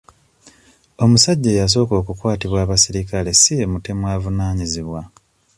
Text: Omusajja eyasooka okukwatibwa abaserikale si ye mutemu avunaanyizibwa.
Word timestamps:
Omusajja 1.03 1.49
eyasooka 1.51 1.93
okukwatibwa 2.01 2.59
abaserikale 2.61 3.29
si 3.41 3.51
ye 3.59 3.65
mutemu 3.71 4.03
avunaanyizibwa. 4.15 5.01